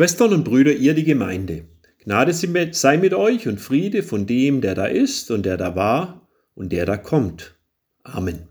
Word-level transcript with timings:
Schwestern 0.00 0.32
und 0.32 0.44
Brüder, 0.44 0.72
ihr 0.72 0.94
die 0.94 1.04
Gemeinde. 1.04 1.68
Gnade 1.98 2.32
sei 2.32 2.96
mit 2.96 3.12
euch 3.12 3.46
und 3.46 3.60
Friede 3.60 4.02
von 4.02 4.26
dem, 4.26 4.62
der 4.62 4.74
da 4.74 4.86
ist 4.86 5.30
und 5.30 5.44
der 5.44 5.58
da 5.58 5.76
war 5.76 6.26
und 6.54 6.72
der 6.72 6.86
da 6.86 6.96
kommt. 6.96 7.54
Amen. 8.02 8.48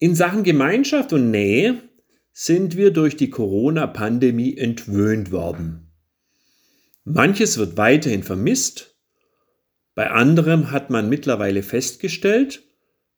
In 0.00 0.14
Sachen 0.14 0.42
Gemeinschaft 0.42 1.14
und 1.14 1.30
Nähe 1.30 1.80
sind 2.30 2.76
wir 2.76 2.90
durch 2.90 3.16
die 3.16 3.30
Corona-Pandemie 3.30 4.54
entwöhnt 4.54 5.32
worden. 5.32 5.90
Manches 7.04 7.56
wird 7.56 7.78
weiterhin 7.78 8.22
vermisst, 8.22 8.98
bei 9.94 10.10
anderem 10.10 10.72
hat 10.72 10.90
man 10.90 11.08
mittlerweile 11.08 11.62
festgestellt, 11.62 12.62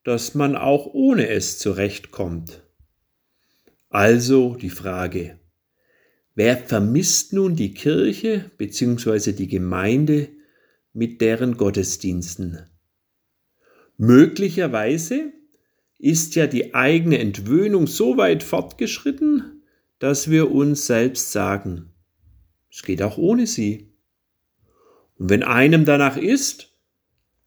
dass 0.04 0.36
man 0.36 0.54
auch 0.54 0.86
ohne 0.86 1.28
es 1.28 1.58
zurechtkommt. 1.58 2.62
Also 3.88 4.54
die 4.54 4.70
Frage, 4.70 5.40
Wer 6.36 6.58
vermisst 6.58 7.32
nun 7.32 7.56
die 7.56 7.72
Kirche 7.72 8.50
bzw. 8.58 9.32
die 9.32 9.48
Gemeinde 9.48 10.28
mit 10.92 11.22
deren 11.22 11.56
Gottesdiensten? 11.56 12.58
Möglicherweise 13.96 15.32
ist 15.98 16.34
ja 16.34 16.46
die 16.46 16.74
eigene 16.74 17.20
Entwöhnung 17.20 17.86
so 17.86 18.18
weit 18.18 18.42
fortgeschritten, 18.42 19.62
dass 19.98 20.30
wir 20.30 20.50
uns 20.50 20.84
selbst 20.84 21.32
sagen, 21.32 21.94
es 22.70 22.82
geht 22.82 23.00
auch 23.00 23.16
ohne 23.16 23.46
sie. 23.46 23.94
Und 25.16 25.30
wenn 25.30 25.42
einem 25.42 25.86
danach 25.86 26.18
ist, 26.18 26.70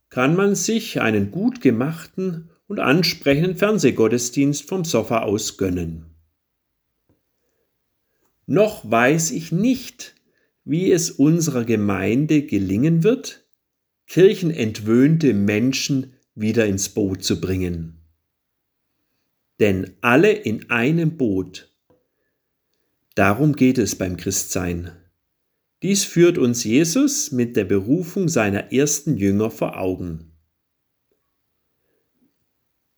kann 0.09 0.35
man 0.35 0.55
sich 0.55 0.99
einen 0.99 1.29
gut 1.29 1.61
gemachten 1.61 2.49
und 2.65 2.79
ansprechenden 2.79 3.55
Fernsehgottesdienst 3.55 4.67
vom 4.67 4.83
Sofa 4.83 5.19
aus 5.19 5.57
gönnen 5.57 6.08
noch 8.49 8.89
weiß 8.89 9.29
ich 9.31 9.51
nicht, 9.51 10.15
wie 10.65 10.91
es 10.91 11.11
unserer 11.11 11.65
Gemeinde 11.65 12.41
gelingen 12.41 13.03
wird, 13.03 13.45
kirchenentwöhnte 14.07 15.35
Menschen 15.35 16.13
wieder 16.33 16.65
ins 16.65 16.89
Boot 16.89 17.23
zu 17.23 17.39
bringen. 17.39 18.01
Denn 19.59 19.93
alle 20.01 20.31
in 20.31 20.71
einem 20.71 21.15
Boot. 21.15 21.71
Darum 23.13 23.55
geht 23.55 23.77
es 23.77 23.95
beim 23.95 24.17
Christsein. 24.17 24.93
Dies 25.83 26.03
führt 26.03 26.39
uns 26.39 26.63
Jesus 26.63 27.31
mit 27.31 27.55
der 27.55 27.65
Berufung 27.65 28.29
seiner 28.29 28.73
ersten 28.73 29.15
Jünger 29.15 29.51
vor 29.51 29.77
Augen. 29.77 30.31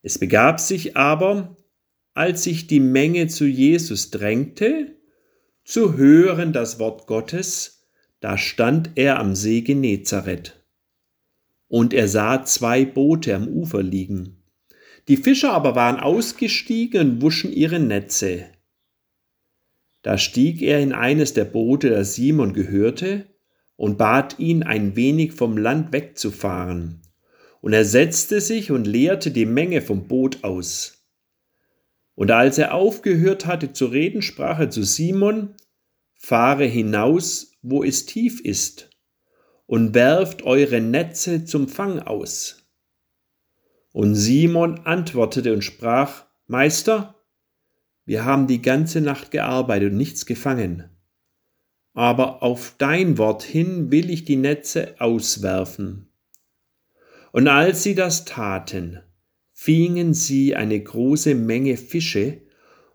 Es 0.00 0.18
begab 0.18 0.60
sich 0.60 0.96
aber, 0.96 1.58
als 2.14 2.44
sich 2.44 2.68
die 2.68 2.80
Menge 2.80 3.28
zu 3.28 3.44
Jesus 3.44 4.10
drängte, 4.10 4.96
zu 5.64 5.96
hören 5.96 6.52
das 6.52 6.78
Wort 6.78 7.06
Gottes, 7.06 7.86
da 8.20 8.38
stand 8.38 8.90
er 8.96 9.18
am 9.18 9.34
See 9.34 9.62
Genezareth. 9.62 10.64
Und 11.68 11.94
er 11.94 12.08
sah 12.08 12.44
zwei 12.44 12.84
Boote 12.84 13.34
am 13.34 13.48
Ufer 13.48 13.82
liegen. 13.82 14.42
Die 15.08 15.16
Fischer 15.16 15.52
aber 15.52 15.74
waren 15.74 15.98
ausgestiegen 15.98 17.00
und 17.00 17.22
wuschen 17.22 17.52
ihre 17.52 17.80
Netze. 17.80 18.46
Da 20.02 20.18
stieg 20.18 20.62
er 20.62 20.80
in 20.80 20.92
eines 20.92 21.32
der 21.32 21.44
Boote, 21.44 21.90
das 21.90 22.14
Simon 22.14 22.52
gehörte, 22.52 23.26
und 23.76 23.98
bat 23.98 24.38
ihn, 24.38 24.62
ein 24.62 24.94
wenig 24.96 25.32
vom 25.32 25.56
Land 25.56 25.92
wegzufahren. 25.92 27.02
Und 27.60 27.72
er 27.72 27.84
setzte 27.84 28.40
sich 28.40 28.70
und 28.70 28.86
leerte 28.86 29.30
die 29.30 29.46
Menge 29.46 29.80
vom 29.80 30.06
Boot 30.08 30.44
aus. 30.44 31.01
Und 32.14 32.30
als 32.30 32.58
er 32.58 32.74
aufgehört 32.74 33.46
hatte 33.46 33.72
zu 33.72 33.86
reden, 33.86 34.22
sprach 34.22 34.58
er 34.58 34.70
zu 34.70 34.82
Simon, 34.82 35.54
Fahre 36.14 36.64
hinaus, 36.64 37.52
wo 37.62 37.82
es 37.82 38.06
tief 38.06 38.40
ist, 38.40 38.90
und 39.66 39.94
werft 39.94 40.42
eure 40.42 40.80
Netze 40.80 41.44
zum 41.44 41.68
Fang 41.68 41.98
aus. 42.00 42.68
Und 43.92 44.14
Simon 44.14 44.80
antwortete 44.80 45.52
und 45.52 45.62
sprach, 45.62 46.24
Meister, 46.46 47.22
wir 48.04 48.24
haben 48.24 48.46
die 48.46 48.62
ganze 48.62 49.00
Nacht 49.00 49.30
gearbeitet 49.30 49.92
und 49.92 49.96
nichts 49.96 50.26
gefangen. 50.26 50.88
Aber 51.94 52.42
auf 52.42 52.74
dein 52.78 53.18
Wort 53.18 53.42
hin 53.42 53.90
will 53.90 54.10
ich 54.10 54.24
die 54.24 54.36
Netze 54.36 54.94
auswerfen. 54.98 56.10
Und 57.32 57.48
als 57.48 57.82
sie 57.82 57.94
das 57.94 58.24
taten, 58.24 59.02
fingen 59.64 60.12
sie 60.12 60.56
eine 60.56 60.80
große 60.80 61.36
Menge 61.36 61.76
Fische, 61.76 62.38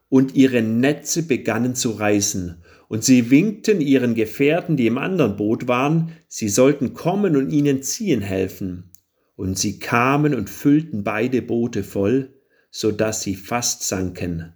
und 0.09 0.35
ihre 0.35 0.61
Netze 0.61 1.23
begannen 1.23 1.75
zu 1.75 1.91
reißen, 1.91 2.61
und 2.89 3.05
sie 3.05 3.29
winkten 3.31 3.79
ihren 3.79 4.15
Gefährten, 4.15 4.75
die 4.75 4.87
im 4.87 4.97
anderen 4.97 5.37
Boot 5.37 5.69
waren, 5.69 6.11
sie 6.27 6.49
sollten 6.49 6.93
kommen 6.93 7.37
und 7.37 7.51
ihnen 7.51 7.83
ziehen 7.83 8.21
helfen. 8.21 8.91
Und 9.37 9.57
sie 9.57 9.79
kamen 9.79 10.33
und 10.33 10.49
füllten 10.49 11.03
beide 11.05 11.41
Boote 11.41 11.83
voll, 11.83 12.33
so 12.69 12.91
dass 12.91 13.21
sie 13.21 13.35
fast 13.35 13.83
sanken. 13.83 14.53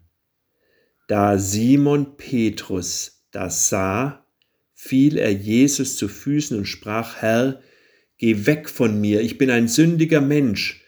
Da 1.08 1.38
Simon 1.38 2.18
Petrus 2.18 3.26
das 3.32 3.70
sah, 3.70 4.26
fiel 4.74 5.18
er 5.18 5.32
Jesus 5.32 5.96
zu 5.96 6.10
Füßen 6.10 6.58
und 6.58 6.66
sprach, 6.66 7.22
Herr, 7.22 7.62
geh 8.18 8.46
weg 8.46 8.70
von 8.70 9.00
mir, 9.00 9.22
ich 9.22 9.38
bin 9.38 9.50
ein 9.50 9.70
sündiger 9.70 10.20
Mensch 10.20 10.81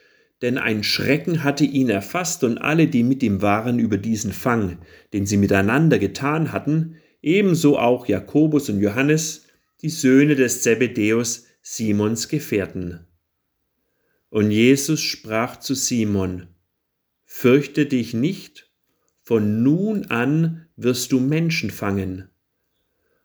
denn 0.43 0.57
ein 0.57 0.83
Schrecken 0.83 1.45
hatte 1.45 1.63
ihn 1.63 1.89
erfasst 1.89 2.43
und 2.43 2.57
alle, 2.57 2.87
die 2.87 3.03
mit 3.03 3.23
ihm 3.23 3.41
waren, 3.41 3.79
über 3.79 3.97
diesen 3.97 4.33
Fang, 4.33 4.77
den 5.13 5.25
sie 5.25 5.37
miteinander 5.37 5.99
getan 5.99 6.51
hatten, 6.51 6.97
ebenso 7.21 7.79
auch 7.79 8.07
Jakobus 8.07 8.69
und 8.69 8.81
Johannes, 8.81 9.45
die 9.81 9.89
Söhne 9.89 10.35
des 10.35 10.61
Zebedäus, 10.61 11.45
Simons 11.61 12.27
Gefährten. 12.27 13.07
Und 14.29 14.51
Jesus 14.51 14.99
sprach 14.99 15.61
zu 15.61 15.75
Simon, 15.75 16.47
Fürchte 17.23 17.85
dich 17.85 18.13
nicht, 18.13 18.69
von 19.21 19.63
nun 19.63 20.07
an 20.07 20.67
wirst 20.75 21.13
du 21.13 21.21
Menschen 21.21 21.71
fangen. 21.71 22.27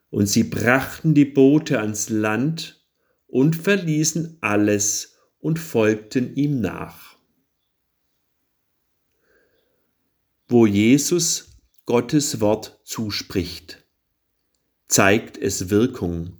Und 0.09 0.27
sie 0.27 0.45
brachten 0.45 1.13
die 1.13 1.25
Boote 1.25 1.81
ans 1.81 2.09
Land 2.09 2.81
und 3.27 3.57
verließen 3.57 4.37
alles 4.39 5.18
und 5.39 5.59
folgten 5.59 6.35
ihm 6.35 6.61
nach. 6.61 7.09
wo 10.49 10.65
Jesus 10.65 11.59
Gottes 11.85 12.41
Wort 12.41 12.81
zuspricht, 12.83 13.85
zeigt 14.87 15.37
es 15.37 15.69
Wirkung, 15.69 16.39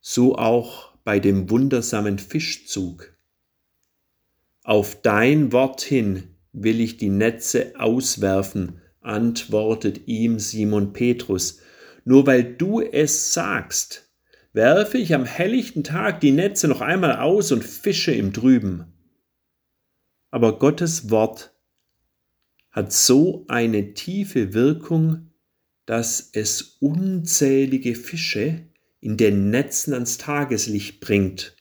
so 0.00 0.36
auch 0.36 0.96
bei 1.04 1.20
dem 1.20 1.50
wundersamen 1.50 2.18
Fischzug. 2.18 3.14
Auf 4.62 5.02
dein 5.02 5.52
Wort 5.52 5.82
hin 5.82 6.34
will 6.52 6.80
ich 6.80 6.96
die 6.96 7.10
Netze 7.10 7.74
auswerfen, 7.78 8.80
antwortet 9.02 10.08
ihm 10.08 10.38
Simon 10.38 10.94
Petrus. 10.94 11.60
Nur 12.06 12.26
weil 12.26 12.54
du 12.54 12.80
es 12.80 13.34
sagst, 13.34 14.05
werfe 14.56 14.96
ich 14.96 15.14
am 15.14 15.26
helllichten 15.26 15.84
Tag 15.84 16.22
die 16.22 16.32
Netze 16.32 16.66
noch 16.66 16.80
einmal 16.80 17.18
aus 17.18 17.52
und 17.52 17.62
fische 17.62 18.12
im 18.12 18.32
Trüben. 18.32 18.86
Aber 20.30 20.58
Gottes 20.58 21.10
Wort 21.10 21.54
hat 22.70 22.90
so 22.90 23.44
eine 23.48 23.92
tiefe 23.92 24.54
Wirkung, 24.54 25.30
dass 25.84 26.30
es 26.32 26.78
unzählige 26.80 27.94
Fische 27.94 28.66
in 29.00 29.18
den 29.18 29.50
Netzen 29.50 29.92
ans 29.92 30.16
Tageslicht 30.16 31.00
bringt. 31.00 31.54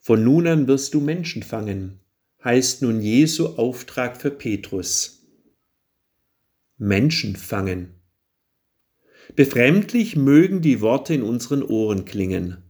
Von 0.00 0.24
nun 0.24 0.48
an 0.48 0.66
wirst 0.66 0.94
du 0.94 1.00
Menschen 1.00 1.44
fangen, 1.44 2.00
heißt 2.42 2.82
nun 2.82 3.00
Jesu 3.00 3.46
Auftrag 3.46 4.20
für 4.20 4.32
Petrus. 4.32 5.28
Menschen 6.76 7.36
fangen. 7.36 7.99
Befremdlich 9.36 10.16
mögen 10.16 10.60
die 10.60 10.80
Worte 10.80 11.14
in 11.14 11.22
unseren 11.22 11.62
Ohren 11.62 12.04
klingen. 12.04 12.62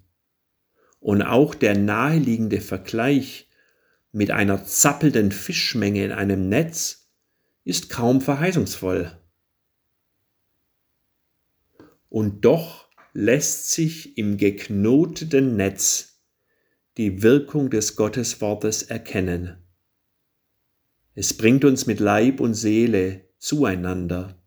Und 0.98 1.22
auch 1.22 1.54
der 1.54 1.76
naheliegende 1.76 2.60
Vergleich 2.60 3.48
mit 4.12 4.30
einer 4.30 4.64
zappelnden 4.64 5.32
Fischmenge 5.32 6.04
in 6.04 6.12
einem 6.12 6.48
Netz 6.48 7.08
ist 7.64 7.88
kaum 7.88 8.20
verheißungsvoll. 8.20 9.16
Und 12.08 12.44
doch 12.44 12.88
lässt 13.12 13.70
sich 13.70 14.18
im 14.18 14.36
geknoteten 14.36 15.56
Netz 15.56 16.20
die 16.96 17.22
Wirkung 17.22 17.70
des 17.70 17.96
Gotteswortes 17.96 18.82
erkennen. 18.82 19.56
Es 21.14 21.36
bringt 21.36 21.64
uns 21.64 21.86
mit 21.86 22.00
Leib 22.00 22.40
und 22.40 22.54
Seele 22.54 23.28
zueinander, 23.38 24.39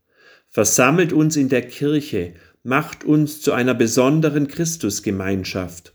versammelt 0.54 1.12
uns 1.12 1.36
in 1.36 1.50
der 1.50 1.68
Kirche, 1.68 2.36
macht 2.64 3.04
uns 3.04 3.42
zu 3.42 3.52
einer 3.52 3.74
besonderen 3.74 4.48
Christusgemeinschaft 4.48 5.94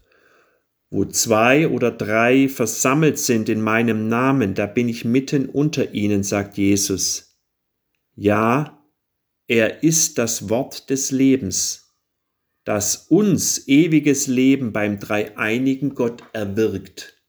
wo 0.90 1.04
zwei 1.04 1.68
oder 1.68 1.90
drei 1.90 2.48
versammelt 2.48 3.18
sind 3.18 3.48
in 3.48 3.60
meinem 3.60 4.08
Namen, 4.08 4.54
da 4.54 4.66
bin 4.66 4.88
ich 4.88 5.04
mitten 5.04 5.48
unter 5.48 5.92
ihnen, 5.92 6.22
sagt 6.22 6.56
Jesus. 6.56 7.38
Ja, 8.14 8.74
Er 9.50 9.82
ist 9.82 10.18
das 10.18 10.50
Wort 10.50 10.90
des 10.90 11.10
Lebens, 11.10 11.96
das 12.64 13.06
uns 13.08 13.66
ewiges 13.66 14.26
Leben 14.26 14.74
beim 14.74 14.98
dreieinigen 14.98 15.94
Gott 15.94 16.22
erwirkt. 16.34 17.22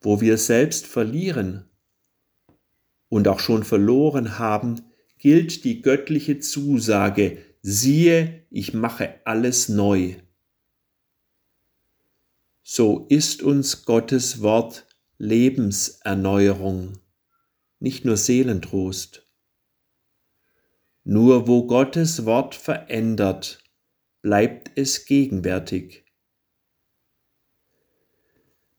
Wo 0.00 0.22
wir 0.22 0.38
selbst 0.38 0.86
verlieren 0.86 1.68
und 3.10 3.28
auch 3.28 3.40
schon 3.40 3.64
verloren 3.64 4.38
haben, 4.38 4.80
gilt 5.18 5.64
die 5.64 5.82
göttliche 5.82 6.38
Zusage, 6.40 7.38
siehe, 7.62 8.44
ich 8.50 8.74
mache 8.74 9.20
alles 9.24 9.68
neu. 9.68 10.16
So 12.62 13.06
ist 13.08 13.42
uns 13.42 13.84
Gottes 13.84 14.42
Wort 14.42 14.86
Lebenserneuerung, 15.18 16.98
nicht 17.78 18.04
nur 18.04 18.16
Seelentrost. 18.16 19.26
Nur 21.04 21.46
wo 21.46 21.66
Gottes 21.66 22.24
Wort 22.24 22.54
verändert, 22.54 23.62
bleibt 24.20 24.72
es 24.76 25.06
gegenwärtig. 25.06 26.04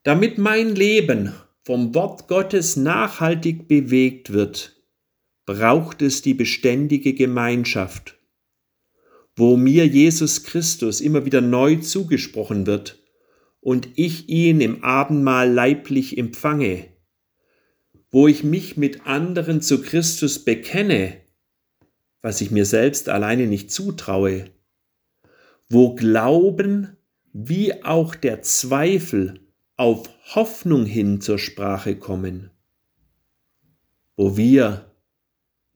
Damit 0.04 0.38
mein 0.38 0.75
Leben 0.75 1.33
vom 1.63 1.95
Wort 1.95 2.28
Gottes 2.28 2.75
nachhaltig 2.75 3.68
bewegt 3.68 4.31
wird, 4.31 4.76
braucht 5.47 6.01
es 6.01 6.21
die 6.21 6.33
beständige 6.33 7.13
Gemeinschaft, 7.13 8.19
wo 9.35 9.55
mir 9.55 9.88
Jesus 9.88 10.44
Christus 10.44 10.99
immer 10.99 11.25
wieder 11.25 11.41
neu 11.41 11.77
zugesprochen 11.77 12.67
wird 12.67 13.01
und 13.61 13.88
ich 13.95 14.27
ihn 14.27 14.59
im 14.59 14.83
Abendmahl 14.83 15.49
leiblich 15.49 16.17
empfange, 16.17 16.89
wo 18.11 18.27
ich 18.27 18.44
mich 18.44 18.75
mit 18.75 19.07
anderen 19.07 19.61
zu 19.61 19.81
Christus 19.81 20.44
bekenne, 20.44 21.15
was 22.21 22.41
ich 22.41 22.51
mir 22.51 22.65
selbst 22.65 23.07
alleine 23.07 23.47
nicht 23.47 23.71
zutraue, 23.71 24.51
wo 25.69 25.95
Glauben 25.95 26.97
wie 27.31 27.85
auch 27.85 28.15
der 28.15 28.41
Zweifel 28.41 29.39
auf 29.77 30.09
Hoffnung 30.35 30.85
hin 30.85 31.21
zur 31.21 31.39
Sprache 31.39 31.95
kommen, 31.95 32.51
wo 34.17 34.35
wir 34.35 34.87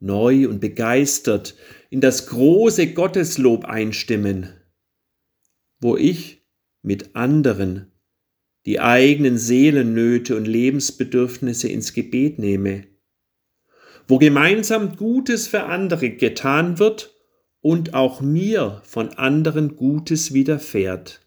neu 0.02 0.48
und 0.48 0.60
begeistert 0.60 1.56
in 1.90 2.02
das 2.02 2.28
große 2.28 2.94
Gotteslob 2.94 3.66
einstimmen, 3.66 4.50
wo 5.80 5.96
ich 5.96 6.42
mit 6.82 7.16
anderen 7.16 7.92
die 8.66 8.80
eigenen 8.80 9.38
Seelennöte 9.38 10.36
und 10.36 10.46
Lebensbedürfnisse 10.46 11.68
ins 11.68 11.94
Gebet 11.94 12.40
nehme, 12.40 12.86
wo 14.08 14.18
gemeinsam 14.18 14.98
Gutes 14.98 15.48
für 15.48 15.64
andere 15.64 16.12
getan 16.12 16.80
wird 16.80 17.16
und 17.62 17.94
auch 17.94 18.22
mir 18.22 18.82
von 18.84 19.10
anderen 19.10 19.76
Gutes 19.76 20.34
widerfährt. 20.34 21.22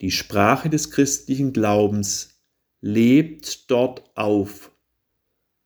Die 0.00 0.10
Sprache 0.10 0.68
des 0.68 0.90
christlichen 0.90 1.52
Glaubens 1.52 2.40
lebt 2.80 3.70
dort 3.70 4.10
auf, 4.16 4.70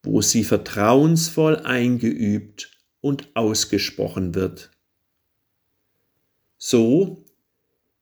wo 0.09 0.23
sie 0.23 0.43
vertrauensvoll 0.43 1.57
eingeübt 1.57 2.71
und 3.03 3.29
ausgesprochen 3.35 4.35
wird. 4.35 4.71
So 6.57 7.27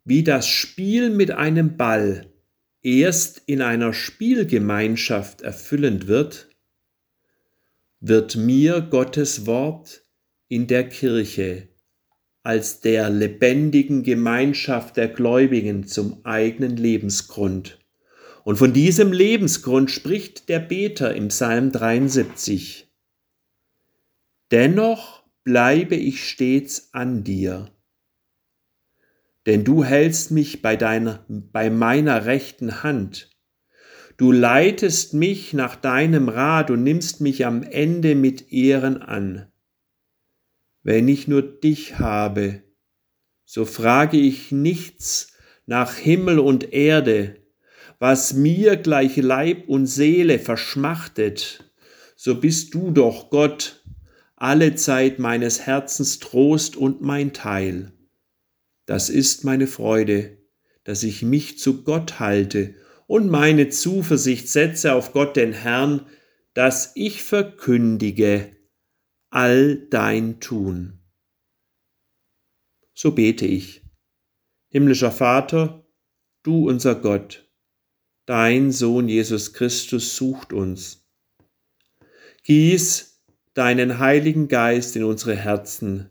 wie 0.05 0.23
das 0.23 0.47
Spiel 0.47 1.11
mit 1.11 1.33
einem 1.33 1.77
Ball 1.77 2.33
erst 2.81 3.43
in 3.47 3.61
einer 3.61 3.93
Spielgemeinschaft 3.93 5.43
erfüllend 5.43 6.07
wird, 6.07 6.49
wird 7.99 8.37
mir 8.37 8.83
Gottes 8.83 9.47
Wort 9.47 10.03
in 10.47 10.69
der 10.69 10.89
Kirche 10.89 11.69
als 12.45 12.79
der 12.79 13.11
lebendigen 13.11 14.05
Gemeinschaft 14.05 14.97
der 14.97 15.09
Gläubigen 15.09 15.89
zum 15.89 16.25
eigenen 16.25 16.77
Lebensgrund. 16.77 17.81
Und 18.47 18.57
von 18.57 18.73
diesem 18.73 19.13
Lebensgrund 19.13 19.91
spricht 19.91 20.49
der 20.49 20.61
Beter 20.61 21.17
im 21.17 21.29
Psalm 21.29 21.73
73. 21.73 22.89
Dennoch 24.53 25.25
bleibe 25.43 25.97
ich 25.97 26.29
stets 26.29 26.91
an 26.93 27.25
dir, 27.25 27.69
denn 29.47 29.65
du 29.65 29.83
hältst 29.83 30.31
mich 30.31 30.63
bei, 30.63 30.77
deiner, 30.77 31.25
bei 31.29 31.71
meiner 31.71 32.25
rechten 32.27 32.85
Hand 32.85 33.31
Du 34.17 34.33
leitest 34.33 35.13
mich 35.13 35.53
nach 35.53 35.77
deinem 35.77 36.31
Rat 36.31 36.71
und 36.71 36.83
nimmst 36.83 37.21
mich 37.21 37.45
am 37.45 37.63
Ende 37.63 38.15
mit 38.15 38.51
Ehren 38.51 39.03
an. 39.03 39.53
Wenn 40.83 41.07
ich 41.09 41.29
nur 41.29 41.43
dich 41.43 41.99
habe, 41.99 42.63
so 43.45 43.67
frage 43.67 44.17
ich 44.17 44.53
nichts 44.53 45.35
nach 45.67 45.97
Himmel 45.97 46.39
und 46.39 46.73
Erde, 46.73 47.46
was 47.99 48.35
mir 48.35 48.77
gleich 48.77 49.17
Leib 49.17 49.69
und 49.69 49.87
Seele 49.87 50.39
verschmachtet, 50.39 51.65
so 52.17 52.41
bist 52.41 52.75
du 52.75 52.91
doch 52.91 53.31
Gott, 53.31 53.83
alle 54.37 54.75
Zeit 54.75 55.19
meines 55.19 55.61
Herzens 55.67 56.19
Trost 56.19 56.77
und 56.77 57.01
mein 57.01 57.33
Teil. 57.33 57.93
Das 58.85 59.09
ist 59.09 59.45
meine 59.45 59.67
Freude, 59.67 60.39
dass 60.85 61.03
ich 61.03 61.23
mich 61.23 61.59
zu 61.59 61.83
Gott 61.83 62.21
halte 62.21 62.75
und 63.07 63.29
meine 63.31 63.69
Zuversicht 63.71 64.49
setze 64.49 64.95
auf 64.95 65.13
Gott 65.13 65.37
den 65.37 65.53
Herrn, 65.53 66.07
dass 66.55 66.93
ich 66.95 67.23
verkündige 67.23 68.57
all 69.31 69.77
dein 69.91 70.41
Tun. 70.41 71.01
So 72.95 73.13
bete 73.13 73.47
ich. 73.47 73.83
Himmlischer 74.69 75.13
Vater, 75.13 75.87
du 76.43 76.69
unser 76.69 76.95
Gott, 76.95 77.46
dein 78.27 78.73
Sohn 78.73 79.09
Jesus 79.09 79.53
Christus 79.53 80.17
sucht 80.17 80.53
uns. 80.53 81.09
Gieß 82.43 83.23
deinen 83.55 83.99
Heiligen 83.99 84.49
Geist 84.49 84.97
in 84.97 85.05
unsere 85.05 85.35
Herzen, 85.35 86.11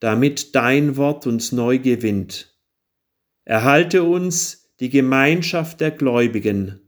damit 0.00 0.54
dein 0.54 0.96
Wort 0.96 1.26
uns 1.26 1.52
neu 1.52 1.78
gewinnt. 1.78 2.58
Erhalte 3.44 4.02
uns 4.02 4.72
die 4.80 4.90
Gemeinschaft 4.90 5.80
der 5.80 5.92
Gläubigen, 5.92 6.80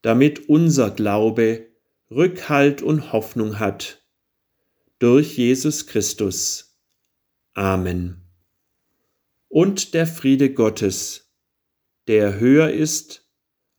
damit 0.00 0.48
unser 0.48 0.90
Glaube 0.90 1.66
Rückhalt 2.10 2.82
und 2.82 3.12
Hoffnung 3.12 3.58
hat. 3.58 4.02
Durch 4.98 5.36
Jesus 5.36 5.86
Christus. 5.86 6.78
Amen. 7.54 8.22
Und 9.48 9.94
der 9.94 10.06
Friede 10.06 10.52
Gottes, 10.52 11.32
der 12.06 12.38
höher 12.38 12.70
ist 12.70 13.21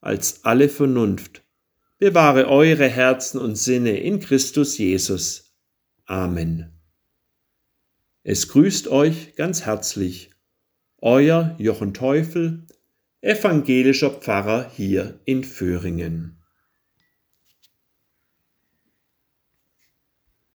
als 0.03 0.43
alle 0.43 0.69
Vernunft, 0.69 1.43
bewahre 1.97 2.49
eure 2.49 2.87
Herzen 2.87 3.39
und 3.39 3.57
Sinne 3.57 3.97
in 3.97 4.19
Christus 4.19 4.77
Jesus. 4.77 5.55
Amen. 6.05 6.73
Es 8.23 8.49
grüßt 8.49 8.89
euch 8.89 9.35
ganz 9.35 9.65
herzlich, 9.65 10.31
euer 10.97 11.55
Jochen 11.57 11.93
Teufel, 11.93 12.67
evangelischer 13.21 14.09
Pfarrer 14.11 14.69
hier 14.75 15.19
in 15.25 15.43
Föhringen. 15.43 16.42